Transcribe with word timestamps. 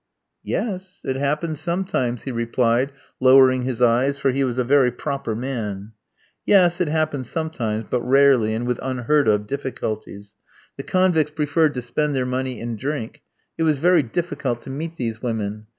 "Yes; 0.43 1.01
it 1.05 1.15
happens 1.15 1.59
sometimes," 1.59 2.23
he 2.23 2.31
replied, 2.31 2.91
lowering 3.19 3.61
his 3.61 3.83
eyes, 3.83 4.17
for 4.17 4.31
he 4.31 4.43
was 4.43 4.57
a 4.57 4.63
very 4.63 4.91
proper 4.91 5.35
man. 5.35 5.91
Yes; 6.43 6.81
it 6.81 6.87
happened 6.87 7.27
sometimes, 7.27 7.85
but 7.87 8.01
rarely, 8.01 8.55
and 8.55 8.65
with 8.65 8.79
unheard 8.81 9.27
of 9.27 9.45
difficulties. 9.45 10.33
The 10.75 10.81
convicts 10.81 11.29
preferred 11.33 11.75
to 11.75 11.83
spend 11.83 12.15
their 12.15 12.25
money 12.25 12.59
in 12.59 12.77
drink. 12.77 13.21
It 13.59 13.61
was 13.61 13.77
very 13.77 14.01
difficult 14.01 14.63
to 14.63 14.71
meet 14.71 14.97
these 14.97 15.21
women. 15.21 15.67